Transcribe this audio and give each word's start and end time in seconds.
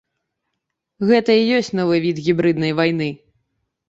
Гэта 1.11 1.31
і 1.39 1.43
ёсць 1.57 1.69
новы 1.79 1.99
від 2.05 2.21
гібрыднай 2.29 2.73
вайны. 2.81 3.11